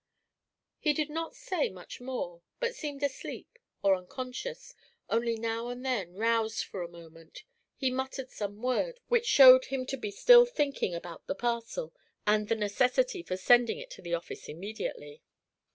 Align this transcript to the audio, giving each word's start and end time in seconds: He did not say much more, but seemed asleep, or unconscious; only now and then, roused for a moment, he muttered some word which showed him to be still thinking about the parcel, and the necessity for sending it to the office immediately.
He 0.79 0.93
did 0.93 1.11
not 1.11 1.35
say 1.35 1.69
much 1.69 2.01
more, 2.01 2.41
but 2.59 2.73
seemed 2.73 3.03
asleep, 3.03 3.59
or 3.83 3.95
unconscious; 3.95 4.73
only 5.11 5.35
now 5.35 5.67
and 5.67 5.85
then, 5.85 6.15
roused 6.15 6.63
for 6.63 6.81
a 6.81 6.87
moment, 6.89 7.43
he 7.75 7.91
muttered 7.91 8.31
some 8.31 8.63
word 8.63 8.99
which 9.09 9.27
showed 9.27 9.65
him 9.65 9.85
to 9.85 9.97
be 9.97 10.09
still 10.09 10.47
thinking 10.47 10.95
about 10.95 11.27
the 11.27 11.35
parcel, 11.35 11.93
and 12.25 12.47
the 12.49 12.55
necessity 12.55 13.21
for 13.21 13.37
sending 13.37 13.77
it 13.77 13.91
to 13.91 14.01
the 14.01 14.15
office 14.15 14.49
immediately. 14.49 15.21